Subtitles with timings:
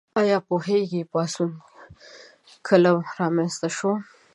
[0.19, 1.51] ایا پوهیږئ پاڅون
[2.67, 3.91] کله رامنځته شو؟